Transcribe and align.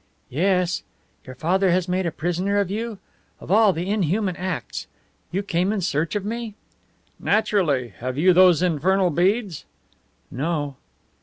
"Yes. 0.31 0.81
Your 1.27 1.35
father 1.35 1.69
has 1.69 1.87
made 1.87 2.07
a 2.07 2.11
prisoner 2.11 2.57
of 2.57 2.71
you? 2.71 2.97
Of 3.39 3.51
all 3.51 3.71
the 3.71 3.87
inhuman 3.87 4.35
acts! 4.35 4.87
You 5.29 5.43
came 5.43 5.71
in 5.71 5.81
search 5.81 6.15
of 6.15 6.25
me?" 6.25 6.55
"Naturally. 7.19 7.89
Have 7.99 8.17
you 8.17 8.33
those 8.33 8.63
infernal 8.63 9.11
beads?" 9.11 9.63
"No." 10.31 10.77